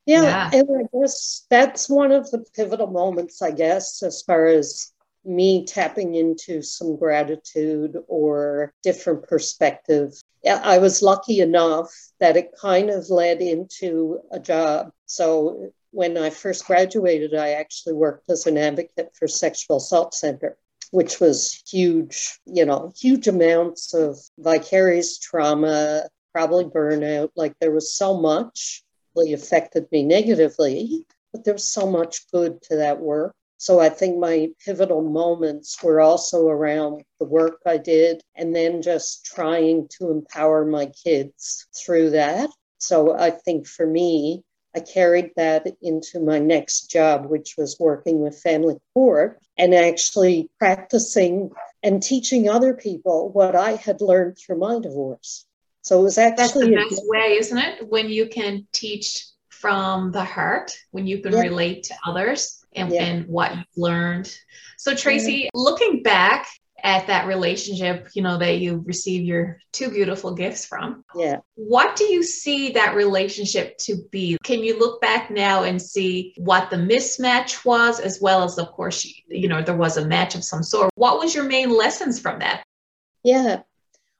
Yeah. 0.06 0.22
yeah, 0.22 0.50
and 0.52 0.68
I 0.70 0.98
guess 0.98 1.46
that's 1.50 1.88
one 1.88 2.12
of 2.12 2.30
the 2.30 2.44
pivotal 2.54 2.86
moments, 2.86 3.42
I 3.42 3.50
guess, 3.50 4.02
as 4.04 4.22
far 4.22 4.46
as 4.46 4.92
me 5.24 5.64
tapping 5.66 6.14
into 6.14 6.62
some 6.62 6.96
gratitude 6.96 7.96
or 8.06 8.72
different 8.82 9.26
perspective. 9.28 10.12
Yeah, 10.44 10.60
I 10.62 10.78
was 10.78 11.02
lucky 11.02 11.40
enough 11.40 11.92
that 12.20 12.36
it 12.36 12.54
kind 12.60 12.90
of 12.90 13.10
led 13.10 13.40
into 13.40 14.20
a 14.30 14.38
job. 14.38 14.92
So 15.06 15.72
when 15.96 16.18
I 16.18 16.28
first 16.28 16.66
graduated, 16.66 17.34
I 17.34 17.52
actually 17.52 17.94
worked 17.94 18.28
as 18.28 18.46
an 18.46 18.58
advocate 18.58 19.16
for 19.18 19.26
Sexual 19.26 19.78
Assault 19.78 20.12
Center, 20.12 20.58
which 20.90 21.20
was 21.20 21.62
huge, 21.66 22.38
you 22.44 22.66
know, 22.66 22.92
huge 23.00 23.26
amounts 23.28 23.94
of 23.94 24.18
vicarious 24.36 25.18
trauma, 25.18 26.02
probably 26.34 26.66
burnout. 26.66 27.30
Like 27.34 27.54
there 27.62 27.70
was 27.70 27.96
so 27.96 28.20
much 28.20 28.84
really 29.16 29.32
affected 29.32 29.86
me 29.90 30.02
negatively, 30.02 31.06
but 31.32 31.44
there 31.44 31.54
was 31.54 31.72
so 31.72 31.90
much 31.90 32.30
good 32.30 32.60
to 32.64 32.76
that 32.76 33.00
work. 33.00 33.34
So 33.56 33.80
I 33.80 33.88
think 33.88 34.18
my 34.18 34.48
pivotal 34.66 35.00
moments 35.00 35.82
were 35.82 36.02
also 36.02 36.48
around 36.48 37.04
the 37.20 37.24
work 37.24 37.62
I 37.64 37.78
did 37.78 38.20
and 38.34 38.54
then 38.54 38.82
just 38.82 39.24
trying 39.24 39.88
to 39.98 40.10
empower 40.10 40.66
my 40.66 40.92
kids 41.02 41.66
through 41.74 42.10
that. 42.10 42.50
So 42.76 43.16
I 43.18 43.30
think 43.30 43.66
for 43.66 43.86
me, 43.86 44.42
I 44.76 44.80
carried 44.80 45.30
that 45.36 45.66
into 45.80 46.20
my 46.20 46.38
next 46.38 46.90
job, 46.90 47.26
which 47.26 47.54
was 47.56 47.78
working 47.80 48.20
with 48.20 48.38
family 48.38 48.76
court 48.92 49.40
and 49.56 49.74
actually 49.74 50.50
practicing 50.58 51.50
and 51.82 52.02
teaching 52.02 52.50
other 52.50 52.74
people 52.74 53.30
what 53.30 53.56
I 53.56 53.72
had 53.72 54.02
learned 54.02 54.36
through 54.36 54.58
my 54.58 54.78
divorce. 54.78 55.46
So 55.80 56.00
it 56.00 56.02
was 56.02 56.18
actually 56.18 56.74
That's 56.74 56.90
the 56.90 56.96
best 56.96 57.02
way, 57.06 57.38
isn't 57.38 57.56
it? 57.56 57.88
When 57.88 58.10
you 58.10 58.28
can 58.28 58.66
teach 58.72 59.24
from 59.48 60.12
the 60.12 60.24
heart, 60.24 60.76
when 60.90 61.06
you 61.06 61.22
can 61.22 61.32
yeah. 61.32 61.40
relate 61.40 61.84
to 61.84 61.94
others 62.06 62.62
and, 62.74 62.92
yeah. 62.92 63.04
and 63.04 63.26
what 63.28 63.56
you've 63.56 63.64
learned. 63.78 64.30
So, 64.76 64.94
Tracy, 64.94 65.48
looking 65.54 66.02
back 66.02 66.48
at 66.82 67.06
that 67.06 67.26
relationship, 67.26 68.08
you 68.14 68.22
know, 68.22 68.38
that 68.38 68.58
you 68.58 68.82
receive 68.86 69.24
your 69.24 69.58
two 69.72 69.90
beautiful 69.90 70.34
gifts 70.34 70.64
from. 70.64 71.04
Yeah. 71.14 71.38
What 71.54 71.96
do 71.96 72.04
you 72.04 72.22
see 72.22 72.70
that 72.72 72.94
relationship 72.94 73.78
to 73.78 73.96
be? 74.10 74.38
Can 74.42 74.62
you 74.62 74.78
look 74.78 75.00
back 75.00 75.30
now 75.30 75.64
and 75.64 75.80
see 75.80 76.34
what 76.36 76.70
the 76.70 76.76
mismatch 76.76 77.64
was, 77.64 78.00
as 78.00 78.20
well 78.20 78.44
as, 78.44 78.58
of 78.58 78.70
course, 78.72 79.06
you 79.28 79.48
know, 79.48 79.62
there 79.62 79.76
was 79.76 79.96
a 79.96 80.06
match 80.06 80.34
of 80.34 80.44
some 80.44 80.62
sort? 80.62 80.90
What 80.94 81.18
was 81.18 81.34
your 81.34 81.44
main 81.44 81.70
lessons 81.70 82.20
from 82.20 82.38
that? 82.40 82.62
Yeah. 83.22 83.62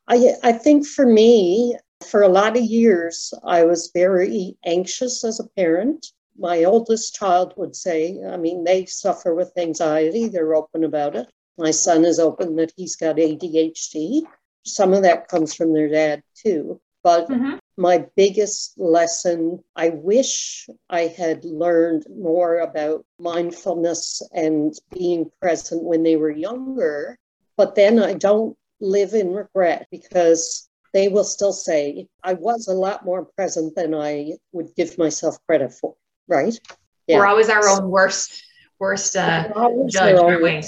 I, 0.09 0.35
I 0.43 0.53
think 0.53 0.87
for 0.87 1.07
me, 1.07 1.77
for 2.09 2.23
a 2.23 2.29
lot 2.29 2.57
of 2.57 2.63
years, 2.63 3.33
I 3.45 3.65
was 3.65 3.91
very 3.95 4.57
anxious 4.65 5.25
as 5.25 5.41
a 5.41 5.49
parent 5.57 6.07
my 6.39 6.65
oldest 6.65 7.15
child 7.15 7.55
would 7.57 7.75
say, 7.75 8.23
I 8.25 8.37
mean, 8.37 8.65
they 8.65 8.85
suffer 8.87 9.35
with 9.35 9.57
anxiety, 9.57 10.29
they're 10.29 10.55
open 10.55 10.85
about 10.85 11.17
it. 11.17 11.29
My 11.59 11.71
son 11.71 12.05
is 12.05 12.19
open 12.19 12.57
that 12.57 12.73
he's 12.77 12.97
got 12.97 13.17
ADHD. 13.17 14.23
Some 14.65 14.93
of 14.93 15.03
that 15.03 15.29
comes 15.29 15.55
from 15.55 15.73
their 15.73 15.89
dad 15.89 16.23
too. 16.35 16.81
But 17.03 17.29
mm-hmm. 17.29 17.57
my 17.77 18.05
biggest 18.17 18.79
lesson, 18.79 19.63
I 19.77 19.91
wish 19.91 20.69
I 20.91 21.03
had 21.03 21.45
learned 21.45 22.07
more 22.11 22.59
about 22.59 23.05
mindfulness 23.19 24.23
and 24.33 24.75
being 24.93 25.31
present 25.41 25.85
when 25.85 26.03
they 26.03 26.17
were 26.17 26.31
younger. 26.31 27.19
But 27.57 27.75
then 27.75 28.03
I 28.03 28.15
don't 28.15 28.57
live 28.81 29.15
in 29.15 29.33
regret 29.33 29.87
because 29.91 30.69
they 30.93 31.09
will 31.09 31.25
still 31.25 31.53
say 31.53 32.09
I 32.23 32.35
was 32.35 32.67
a 32.67 32.75
lot 32.75 33.05
more 33.05 33.25
present 33.37 33.77
than 33.77 33.95
I 33.95 34.33
would 34.53 34.75
give 34.77 34.99
myself 34.99 35.39
credit 35.47 35.73
for 35.73 35.95
right? 36.29 36.59
Yeah. 37.07 37.19
We're 37.19 37.27
always 37.27 37.49
our 37.49 37.69
own 37.69 37.89
worst, 37.89 38.45
worst 38.79 39.17
uh, 39.17 39.49
judge, 39.89 40.19
aren't 40.19 40.43
we? 40.43 40.63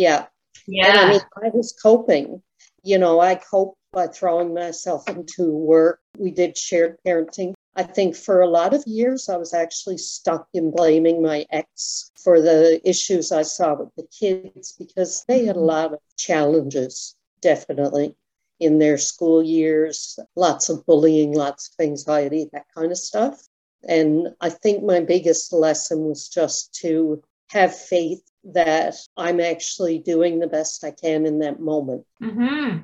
Yeah. 0.00 0.26
Yeah. 0.66 0.86
And 0.88 0.98
I 0.98 1.10
mean, 1.10 1.20
I 1.44 1.48
was 1.52 1.72
coping. 1.72 2.42
You 2.82 2.96
know, 2.96 3.20
I 3.20 3.34
coped 3.34 3.76
by 3.92 4.06
throwing 4.06 4.54
myself 4.54 5.06
into 5.10 5.52
work. 5.52 6.00
We 6.16 6.30
did 6.30 6.56
shared 6.56 6.96
parenting. 7.06 7.52
I 7.76 7.82
think 7.82 8.16
for 8.16 8.40
a 8.40 8.48
lot 8.48 8.72
of 8.72 8.82
years, 8.86 9.28
I 9.28 9.36
was 9.36 9.52
actually 9.52 9.98
stuck 9.98 10.48
in 10.54 10.70
blaming 10.70 11.20
my 11.20 11.44
ex 11.50 12.10
for 12.24 12.40
the 12.40 12.80
issues 12.82 13.30
I 13.30 13.42
saw 13.42 13.74
with 13.74 13.94
the 13.94 14.06
kids 14.06 14.72
because 14.78 15.22
they 15.28 15.44
had 15.44 15.56
a 15.56 15.58
mm-hmm. 15.58 15.68
lot 15.68 15.92
of 15.92 15.98
challenges, 16.16 17.14
definitely, 17.42 18.16
in 18.58 18.78
their 18.78 18.96
school 18.96 19.42
years, 19.42 20.18
lots 20.34 20.70
of 20.70 20.86
bullying, 20.86 21.34
lots 21.34 21.68
of 21.68 21.84
anxiety, 21.84 22.48
that 22.54 22.64
kind 22.74 22.90
of 22.90 22.98
stuff. 22.98 23.46
And 23.86 24.28
I 24.40 24.48
think 24.48 24.82
my 24.82 25.00
biggest 25.00 25.52
lesson 25.52 26.04
was 26.04 26.26
just 26.28 26.74
to 26.80 27.22
have 27.50 27.76
faith 27.76 28.22
that 28.44 28.94
I'm 29.16 29.40
actually 29.40 29.98
doing 29.98 30.38
the 30.38 30.46
best 30.46 30.84
I 30.84 30.92
can 30.92 31.26
in 31.26 31.40
that 31.40 31.60
moment. 31.60 32.04
Mm-hmm. 32.22 32.78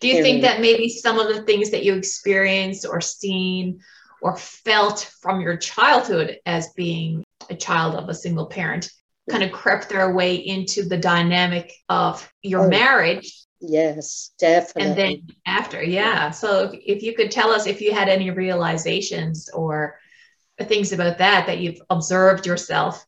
Do 0.00 0.08
you 0.08 0.16
and, 0.16 0.24
think 0.24 0.42
that 0.42 0.60
maybe 0.60 0.88
some 0.88 1.18
of 1.18 1.28
the 1.28 1.42
things 1.42 1.70
that 1.70 1.84
you 1.84 1.94
experienced 1.94 2.86
or 2.86 3.00
seen 3.00 3.80
or 4.20 4.36
felt 4.36 5.10
from 5.20 5.40
your 5.40 5.56
childhood 5.56 6.38
as 6.46 6.72
being 6.74 7.24
a 7.50 7.56
child 7.56 7.94
of 7.94 8.08
a 8.08 8.14
single 8.14 8.46
parent 8.46 8.90
kind 9.30 9.42
of 9.42 9.52
crept 9.52 9.88
their 9.88 10.12
way 10.12 10.36
into 10.36 10.84
the 10.84 10.96
dynamic 10.96 11.72
of 11.88 12.30
your 12.42 12.66
oh, 12.66 12.68
marriage? 12.68 13.40
Yes, 13.60 14.32
definitely. 14.38 14.90
And 14.90 14.98
then 14.98 15.26
after, 15.46 15.82
yeah. 15.82 16.30
So 16.30 16.64
if, 16.64 16.80
if 16.84 17.02
you 17.02 17.14
could 17.14 17.30
tell 17.30 17.50
us 17.50 17.66
if 17.66 17.80
you 17.80 17.92
had 17.92 18.08
any 18.08 18.30
realizations 18.30 19.48
or 19.50 19.98
things 20.64 20.92
about 20.92 21.18
that 21.18 21.46
that 21.46 21.58
you've 21.58 21.80
observed 21.88 22.46
yourself? 22.46 23.04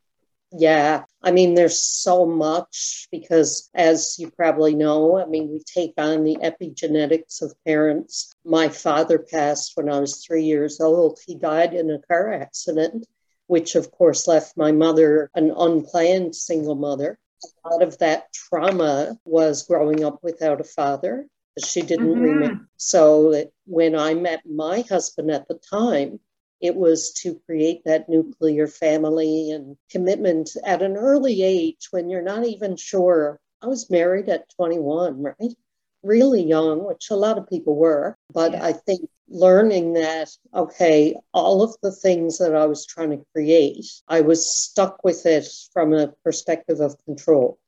Yeah, 0.52 1.03
I 1.24 1.32
mean, 1.32 1.54
there's 1.54 1.80
so 1.80 2.26
much 2.26 3.08
because, 3.10 3.70
as 3.74 4.18
you 4.18 4.30
probably 4.30 4.74
know, 4.74 5.18
I 5.18 5.24
mean, 5.24 5.50
we 5.50 5.60
take 5.60 5.94
on 5.96 6.22
the 6.22 6.36
epigenetics 6.36 7.40
of 7.40 7.54
parents. 7.64 8.34
My 8.44 8.68
father 8.68 9.18
passed 9.18 9.72
when 9.74 9.88
I 9.88 10.00
was 10.00 10.22
three 10.22 10.44
years 10.44 10.82
old. 10.82 11.18
He 11.26 11.34
died 11.34 11.72
in 11.72 11.90
a 11.90 11.98
car 11.98 12.32
accident, 12.32 13.06
which, 13.46 13.74
of 13.74 13.90
course, 13.90 14.28
left 14.28 14.58
my 14.58 14.70
mother 14.70 15.30
an 15.34 15.50
unplanned 15.56 16.36
single 16.36 16.74
mother. 16.74 17.18
a 17.64 17.68
lot 17.70 17.82
of 17.82 17.96
that 17.98 18.30
trauma 18.32 19.18
was 19.24 19.66
growing 19.66 20.04
up 20.04 20.18
without 20.22 20.60
a 20.60 20.64
father. 20.64 21.26
She 21.64 21.80
didn't 21.80 22.08
mm-hmm. 22.08 22.20
remember. 22.20 22.68
So 22.76 23.46
when 23.64 23.96
I 23.96 24.12
met 24.12 24.42
my 24.44 24.82
husband 24.82 25.30
at 25.30 25.48
the 25.48 25.54
time, 25.54 26.20
it 26.64 26.74
was 26.74 27.12
to 27.12 27.38
create 27.44 27.82
that 27.84 28.08
nuclear 28.08 28.66
family 28.66 29.50
and 29.50 29.76
commitment 29.90 30.48
at 30.64 30.80
an 30.80 30.96
early 30.96 31.42
age 31.42 31.88
when 31.90 32.08
you're 32.08 32.22
not 32.22 32.46
even 32.46 32.74
sure. 32.74 33.38
I 33.60 33.66
was 33.66 33.90
married 33.90 34.30
at 34.30 34.48
21, 34.56 35.22
right? 35.22 35.54
Really 36.02 36.42
young, 36.42 36.86
which 36.86 37.10
a 37.10 37.16
lot 37.16 37.36
of 37.36 37.50
people 37.50 37.76
were. 37.76 38.16
But 38.32 38.52
yeah. 38.52 38.64
I 38.64 38.72
think 38.72 39.10
learning 39.28 39.92
that, 39.92 40.30
okay, 40.54 41.14
all 41.34 41.62
of 41.62 41.76
the 41.82 41.92
things 41.92 42.38
that 42.38 42.56
I 42.56 42.64
was 42.64 42.86
trying 42.86 43.10
to 43.10 43.26
create, 43.34 43.84
I 44.08 44.22
was 44.22 44.48
stuck 44.48 45.04
with 45.04 45.26
it 45.26 45.46
from 45.74 45.92
a 45.92 46.14
perspective 46.24 46.80
of 46.80 46.96
control, 47.04 47.58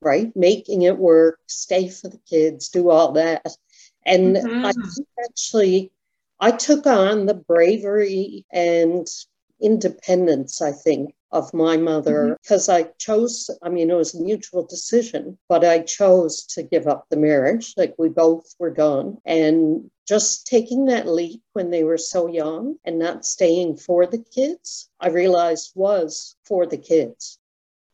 right? 0.00 0.30
Making 0.36 0.82
it 0.82 0.96
work, 0.96 1.40
stay 1.48 1.88
for 1.88 2.08
the 2.08 2.20
kids, 2.30 2.68
do 2.68 2.88
all 2.88 3.10
that. 3.14 3.48
And 4.06 4.36
mm-hmm. 4.36 4.66
I 4.66 4.72
actually 5.24 5.90
I 6.44 6.50
took 6.50 6.86
on 6.86 7.24
the 7.24 7.32
bravery 7.32 8.44
and 8.52 9.06
independence, 9.62 10.60
I 10.60 10.72
think, 10.72 11.14
of 11.32 11.54
my 11.54 11.78
mother 11.78 12.36
because 12.42 12.68
mm-hmm. 12.68 12.86
I 12.86 12.90
chose, 12.98 13.48
I 13.62 13.70
mean, 13.70 13.88
it 13.88 13.94
was 13.94 14.14
a 14.14 14.22
mutual 14.22 14.66
decision, 14.66 15.38
but 15.48 15.64
I 15.64 15.78
chose 15.78 16.44
to 16.48 16.62
give 16.62 16.86
up 16.86 17.06
the 17.08 17.16
marriage. 17.16 17.72
Like 17.78 17.94
we 17.96 18.10
both 18.10 18.44
were 18.58 18.74
done. 18.74 19.16
And 19.24 19.90
just 20.06 20.46
taking 20.46 20.84
that 20.84 21.08
leap 21.08 21.40
when 21.54 21.70
they 21.70 21.82
were 21.82 21.96
so 21.96 22.28
young 22.28 22.76
and 22.84 22.98
not 22.98 23.24
staying 23.24 23.78
for 23.78 24.04
the 24.04 24.18
kids, 24.18 24.90
I 25.00 25.08
realized 25.08 25.72
was 25.74 26.36
for 26.44 26.66
the 26.66 26.76
kids. 26.76 27.38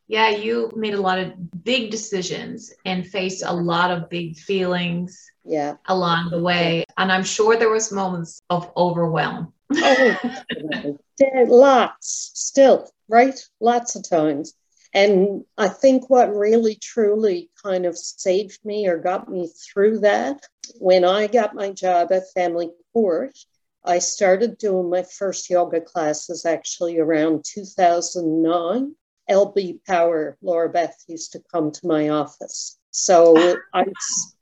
Yeah, 0.09 0.31
you 0.31 0.73
made 0.75 0.93
a 0.93 0.99
lot 0.99 1.19
of 1.19 1.63
big 1.63 1.89
decisions 1.89 2.73
and 2.83 3.07
faced 3.07 3.43
a 3.45 3.53
lot 3.53 3.91
of 3.91 4.09
big 4.09 4.35
feelings 4.35 5.30
yeah. 5.43 5.75
along 5.87 6.29
the 6.29 6.39
way. 6.39 6.85
And 6.97 7.11
I'm 7.11 7.23
sure 7.23 7.57
there 7.57 7.69
was 7.69 7.91
moments 7.91 8.41
of 8.49 8.71
overwhelm. 8.75 9.53
oh, 9.75 10.97
lots 11.47 12.31
still, 12.33 12.89
right? 13.07 13.39
Lots 13.59 13.95
of 13.95 14.07
times. 14.09 14.53
And 14.93 15.45
I 15.57 15.69
think 15.69 16.09
what 16.09 16.35
really 16.35 16.75
truly 16.75 17.49
kind 17.63 17.85
of 17.85 17.97
saved 17.97 18.59
me 18.65 18.87
or 18.87 18.97
got 18.97 19.29
me 19.29 19.47
through 19.47 19.99
that, 19.99 20.41
when 20.79 21.05
I 21.05 21.27
got 21.27 21.55
my 21.55 21.71
job 21.71 22.11
at 22.11 22.31
Family 22.33 22.69
Court, 22.91 23.37
I 23.83 23.99
started 23.99 24.57
doing 24.57 24.89
my 24.89 25.03
first 25.03 25.49
yoga 25.49 25.81
classes 25.81 26.45
actually 26.45 26.99
around 26.99 27.45
2009. 27.45 28.95
LB 29.29 29.85
Power, 29.85 30.37
Laura 30.41 30.69
Beth 30.69 30.97
used 31.07 31.31
to 31.33 31.43
come 31.51 31.71
to 31.71 31.87
my 31.87 32.09
office. 32.09 32.77
So 32.91 33.55
I 33.73 33.85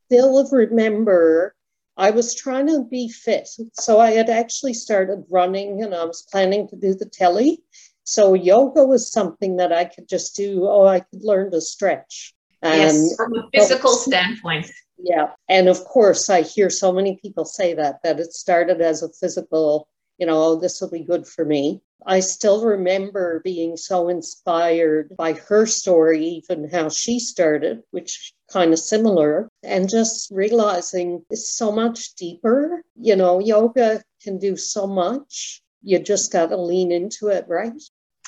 still 0.09 0.47
remember 0.51 1.53
I 1.95 2.11
was 2.11 2.33
trying 2.33 2.67
to 2.67 2.83
be 2.89 3.09
fit. 3.09 3.47
So 3.73 3.99
I 3.99 4.11
had 4.11 4.29
actually 4.29 4.73
started 4.73 5.25
running 5.29 5.83
and 5.83 5.93
I 5.93 6.05
was 6.05 6.25
planning 6.31 6.67
to 6.69 6.75
do 6.75 6.95
the 6.95 7.05
telly. 7.05 7.61
So 8.05 8.33
yoga 8.33 8.85
was 8.85 9.11
something 9.11 9.57
that 9.57 9.71
I 9.71 9.85
could 9.85 10.07
just 10.07 10.35
do. 10.35 10.65
Oh, 10.65 10.87
I 10.87 11.01
could 11.01 11.23
learn 11.23 11.51
to 11.51 11.61
stretch. 11.61 12.33
Yes, 12.63 13.15
from 13.15 13.35
a 13.35 13.49
physical 13.53 13.91
standpoint. 13.91 14.71
Yeah. 14.97 15.31
And 15.47 15.67
of 15.67 15.83
course, 15.85 16.29
I 16.29 16.41
hear 16.41 16.69
so 16.69 16.91
many 16.91 17.19
people 17.21 17.45
say 17.45 17.73
that, 17.75 17.99
that 18.03 18.19
it 18.19 18.33
started 18.33 18.81
as 18.81 19.03
a 19.03 19.09
physical, 19.09 19.87
you 20.17 20.25
know, 20.25 20.41
oh, 20.41 20.59
this 20.59 20.81
will 20.81 20.89
be 20.89 21.03
good 21.03 21.27
for 21.27 21.45
me. 21.45 21.81
I 22.05 22.21
still 22.21 22.65
remember 22.65 23.41
being 23.43 23.75
so 23.75 24.07
inspired 24.07 25.15
by 25.17 25.33
her 25.33 25.65
story, 25.65 26.41
even 26.47 26.69
how 26.69 26.89
she 26.89 27.19
started, 27.19 27.83
which 27.91 28.33
kind 28.51 28.71
of 28.71 28.79
similar, 28.79 29.48
and 29.63 29.89
just 29.89 30.31
realizing 30.31 31.25
it's 31.29 31.49
so 31.49 31.71
much 31.71 32.15
deeper. 32.15 32.83
You 32.95 33.15
know, 33.15 33.39
yoga 33.39 34.01
can 34.23 34.37
do 34.37 34.55
so 34.55 34.87
much. 34.87 35.61
You 35.81 35.99
just 35.99 36.31
got 36.31 36.47
to 36.47 36.57
lean 36.57 36.91
into 36.91 37.27
it, 37.27 37.45
right? 37.47 37.81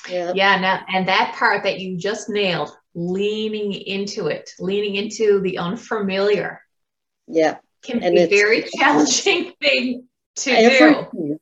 Yeah. 0.08 0.32
Yeah. 0.34 0.60
Now, 0.60 0.84
and 0.88 1.08
that 1.08 1.34
part 1.36 1.64
that 1.64 1.80
you 1.80 1.96
just 1.96 2.28
nailed, 2.28 2.70
leaning 2.94 3.72
into 3.72 4.26
it, 4.26 4.50
leaning 4.58 4.96
into 4.96 5.40
the 5.40 5.58
unfamiliar. 5.58 6.60
Yeah. 7.26 7.58
Can 7.82 8.02
and 8.02 8.14
be 8.14 8.22
a 8.22 8.28
very 8.28 8.64
challenging 8.76 9.52
thing 9.60 10.08
to 10.36 11.08
do. 11.12 11.38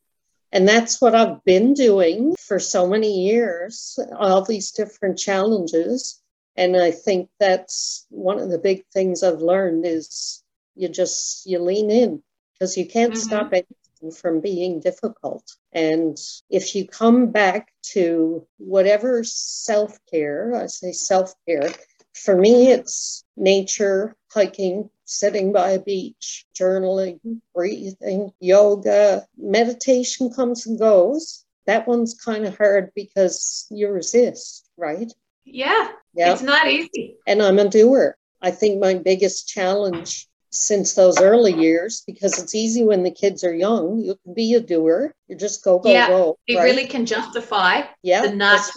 And 0.53 0.67
that's 0.67 1.01
what 1.01 1.15
I've 1.15 1.45
been 1.45 1.75
doing 1.75 2.35
for 2.41 2.59
so 2.59 2.87
many 2.89 3.27
years, 3.27 3.99
all 4.19 4.45
these 4.45 4.73
different 4.73 5.19
challenges. 5.19 6.20
And 6.61 6.77
I 6.77 6.91
think 6.91 7.31
that's 7.41 8.07
one 8.11 8.39
of 8.39 8.51
the 8.51 8.59
big 8.59 8.85
things 8.93 9.23
I've 9.23 9.41
learned 9.41 9.87
is 9.87 10.45
you 10.75 10.91
just 10.91 11.47
you 11.47 11.59
lean 11.59 11.91
in 11.91 12.23
because 12.53 12.77
you 12.77 12.87
can't 12.87 13.15
mm-hmm. 13.15 13.29
stop 13.29 13.53
anything 13.55 14.13
from 14.13 14.43
being 14.43 14.79
difficult. 14.79 15.43
And 15.73 16.19
if 16.51 16.75
you 16.75 16.87
come 16.87 17.31
back 17.31 17.73
to 17.95 18.47
whatever 18.59 19.25
self-care, 19.25 20.55
I 20.55 20.67
say 20.67 20.93
self-care, 20.93 21.73
for 22.13 22.37
me 22.37 22.71
it's 22.71 23.25
nature, 23.39 24.15
hiking, 24.31 24.91
sitting 25.07 25.53
by 25.53 25.71
a 25.71 25.81
beach, 25.81 26.45
journaling, 26.55 27.41
breathing, 27.55 28.33
yoga, 28.39 29.27
meditation 29.39 30.31
comes 30.31 30.67
and 30.67 30.79
goes. 30.79 31.43
That 31.65 31.89
one's 31.89 32.13
kind 32.13 32.45
of 32.45 32.59
hard 32.59 32.91
because 32.95 33.67
you 33.71 33.89
resist, 33.89 34.69
right? 34.77 35.11
Yeah, 35.45 35.89
yeah. 36.15 36.33
It's 36.33 36.43
not 36.43 36.67
easy. 36.67 37.17
And 37.27 37.43
I'm 37.43 37.59
a 37.59 37.69
doer. 37.69 38.17
I 38.43 38.51
think 38.51 38.81
my 38.81 38.95
biggest 38.95 39.49
challenge 39.49 40.27
since 40.51 40.95
those 40.95 41.21
early 41.21 41.53
years, 41.53 42.03
because 42.07 42.43
it's 42.43 42.55
easy 42.55 42.83
when 42.83 43.03
the 43.03 43.11
kids 43.11 43.45
are 43.45 43.55
young, 43.55 44.01
you 44.01 44.17
can 44.25 44.35
be 44.35 44.55
a 44.55 44.61
doer. 44.61 45.15
You 45.29 45.37
just 45.37 45.63
go, 45.63 45.79
go, 45.79 45.91
yeah, 45.91 46.09
go. 46.09 46.39
It 46.47 46.57
right? 46.57 46.65
really 46.65 46.87
can 46.87 47.07
justify 47.07 47.83
yeah, 48.03 48.23
the 48.23 48.35
not 48.35 48.69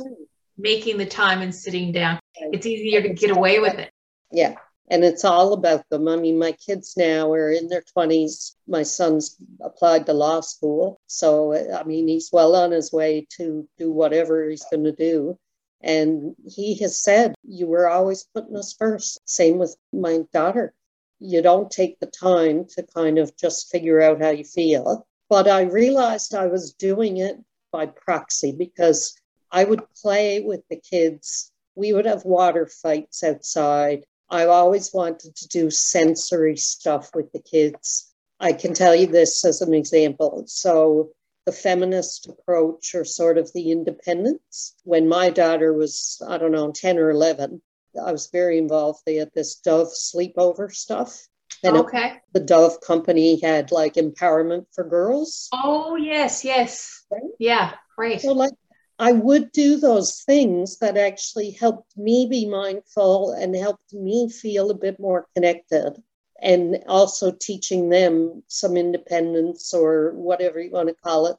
making 0.58 0.97
the 0.97 1.06
time 1.06 1.41
and 1.41 1.54
sitting 1.54 1.91
down. 1.91 2.19
It's 2.36 2.65
easier 2.65 3.02
to 3.02 3.10
get 3.10 3.32
away 3.32 3.60
with 3.60 3.76
it. 3.76 3.91
Yeah 4.32 4.56
and 4.89 5.04
it's 5.04 5.23
all 5.23 5.54
about 5.54 5.88
them. 5.89 6.08
I 6.08 6.17
mean, 6.17 6.38
my 6.38 6.52
kids 6.52 6.95
now 6.97 7.32
are 7.32 7.52
in 7.52 7.67
their 7.67 7.84
20s. 7.97 8.56
My 8.67 8.84
son's 8.84 9.38
applied 9.62 10.06
to 10.06 10.13
law 10.13 10.41
school. 10.41 10.99
So, 11.08 11.54
I 11.73 11.84
mean, 11.84 12.08
he's 12.08 12.30
well 12.32 12.56
on 12.56 12.71
his 12.71 12.91
way 12.91 13.26
to 13.38 13.67
do 13.78 13.91
whatever 13.91 14.49
he's 14.49 14.65
going 14.69 14.84
to 14.84 14.91
do. 14.91 15.38
And 15.84 16.36
he 16.46 16.76
has 16.80 16.98
said, 16.98 17.36
You 17.43 17.67
were 17.67 17.88
always 17.88 18.26
putting 18.34 18.56
us 18.56 18.74
first. 18.74 19.19
Same 19.26 19.58
with 19.58 19.76
my 19.91 20.22
daughter. 20.34 20.74
You 21.19 21.41
don't 21.41 21.69
take 21.69 22.00
the 22.00 22.08
time 22.08 22.65
to 22.76 22.84
kind 22.84 23.19
of 23.19 23.36
just 23.38 23.69
figure 23.69 24.02
out 24.02 24.22
how 24.22 24.30
you 24.30 24.43
feel. 24.43 25.06
But 25.30 25.48
I 25.48 25.63
realized 25.63 26.34
I 26.34 26.48
was 26.48 26.74
doing 26.74 27.17
it 27.17 27.38
by 27.72 27.86
proxy 27.88 28.52
because 28.52 29.15
I 29.52 29.63
would 29.63 29.82
play 30.02 30.41
with 30.41 30.62
the 30.69 30.80
kids. 30.80 31.52
We 31.76 31.93
would 31.93 32.06
have 32.06 32.26
water 32.26 32.67
fights 32.67 33.24
outside 33.24 34.06
I 34.34 34.48
always 34.48 34.91
wanted 34.91 35.36
to 35.36 35.48
do 35.48 35.69
sensory 35.69 36.58
stuff 36.58 37.12
with 37.13 37.32
the 37.34 37.39
kids. 37.39 38.12
I 38.39 38.54
can 38.54 38.74
tell 38.74 38.96
you 38.96 39.06
this 39.06 39.46
as 39.46 39.62
an 39.62 39.76
example. 39.76 40.46
So, 40.48 41.12
the 41.45 41.51
feminist 41.51 42.27
approach 42.27 42.95
or 42.95 43.06
sort 43.06 43.38
of 43.38 43.51
the 43.53 43.71
independence. 43.71 44.75
When 44.84 45.08
my 45.08 45.29
daughter 45.29 45.73
was, 45.73 46.21
I 46.27 46.38
don't 46.38 46.51
know, 46.51 46.71
10 46.71 46.97
or 46.97 47.10
11, 47.10 47.62
I 48.03 48.12
was 48.12 48.27
very 48.27 48.58
involved. 48.58 49.01
They 49.06 49.15
had 49.15 49.32
this 49.34 49.56
Dove 49.56 49.89
sleepover 49.89 50.73
stuff. 50.73 51.27
And 51.63 51.77
okay. 51.77 52.08
It, 52.08 52.21
the 52.34 52.39
Dove 52.39 52.82
company 52.82 53.39
had 53.41 53.71
like 53.71 53.93
empowerment 53.95 54.65
for 54.73 54.84
girls. 54.84 55.49
Oh, 55.53 55.95
yes, 55.95 56.43
yes. 56.43 57.03
Right? 57.12 57.21
Yeah, 57.39 57.73
great. 57.95 58.21
So, 58.21 58.34
like, 58.34 58.53
I 58.99 59.12
would 59.12 59.51
do 59.51 59.77
those 59.77 60.21
things 60.21 60.77
that 60.79 60.97
actually 60.97 61.51
helped 61.51 61.97
me 61.97 62.27
be 62.29 62.47
mindful 62.47 63.32
and 63.32 63.56
helped 63.56 63.93
me 63.93 64.29
feel 64.29 64.69
a 64.69 64.75
bit 64.75 64.99
more 64.99 65.27
connected. 65.36 66.01
And 66.43 66.84
also 66.88 67.32
teaching 67.32 67.89
them 67.89 68.43
some 68.47 68.77
independence 68.77 69.73
or 69.73 70.12
whatever 70.12 70.60
you 70.60 70.71
want 70.71 70.89
to 70.89 70.95
call 70.95 71.27
it. 71.27 71.38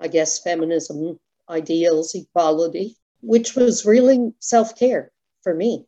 I 0.00 0.08
guess 0.08 0.42
feminism, 0.42 1.20
ideals, 1.48 2.14
equality, 2.14 2.96
which 3.20 3.54
was 3.54 3.86
really 3.86 4.32
self 4.40 4.76
care 4.78 5.12
for 5.42 5.54
me 5.54 5.86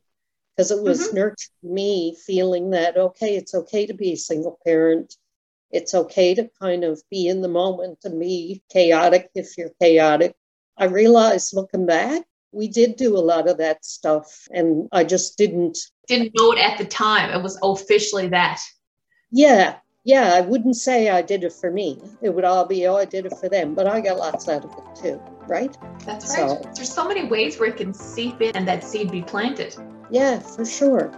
because 0.57 0.71
it 0.71 0.83
was 0.83 1.09
mm-hmm. 1.09 1.17
nurturing 1.17 1.75
me 1.75 2.17
feeling 2.27 2.71
that, 2.71 2.97
okay, 2.97 3.37
it's 3.37 3.55
okay 3.55 3.87
to 3.87 3.95
be 3.95 4.13
a 4.13 4.17
single 4.17 4.59
parent. 4.65 5.15
It's 5.71 5.95
okay 5.95 6.35
to 6.35 6.51
kind 6.61 6.85
of 6.85 7.03
be 7.11 7.27
in 7.29 7.41
the 7.43 7.49
moment 7.49 7.99
and 8.05 8.21
be 8.21 8.63
chaotic 8.71 9.31
if 9.35 9.59
you're 9.59 9.73
chaotic 9.81 10.35
I 10.79 10.85
realized 10.85 11.55
looking 11.55 11.87
back, 11.87 12.23
we 12.53 12.69
did 12.69 12.97
do 12.97 13.17
a 13.17 13.19
lot 13.19 13.49
of 13.49 13.59
that 13.59 13.85
stuff, 13.85 14.47
and 14.53 14.89
I 14.93 15.03
just 15.03 15.37
didn't 15.37 15.77
didn't 16.09 16.33
know 16.35 16.53
it 16.53 16.59
at 16.59 16.79
the 16.79 16.85
time. 16.85 17.31
It 17.31 17.43
was 17.43 17.59
officially 17.63 18.29
that. 18.29 18.61
Yeah, 19.31 19.77
yeah. 20.05 20.33
I 20.35 20.41
wouldn't 20.41 20.77
say 20.77 21.11
I 21.11 21.23
did 21.23 21.45
it 21.45 21.53
for 21.53 21.71
me. 21.71 22.01
It 22.23 22.35
would 22.35 22.45
all 22.45 22.67
be, 22.67 22.87
oh, 22.87 22.97
I 22.97 23.05
did 23.05 23.27
it 23.27 23.37
for 23.39 23.49
them, 23.49 23.75
but 23.75 23.87
I 23.87 24.01
got 24.01 24.19
lots 24.19 24.49
out 24.49 24.65
of 24.65 24.73
it 24.73 24.97
too, 25.01 25.23
right? 25.47 25.77
That's 26.05 26.37
right. 26.37 26.49
So, 26.51 26.71
There's 26.75 26.93
so 26.93 27.07
many 27.07 27.29
ways 27.29 27.61
where 27.61 27.69
it 27.69 27.77
can 27.77 27.93
seep 27.93 28.41
in 28.41 28.57
and 28.57 28.67
that 28.67 28.83
seed 28.83 29.11
be 29.11 29.23
planted. 29.23 29.77
Yeah, 30.11 30.39
for 30.41 30.65
sure. 30.65 31.13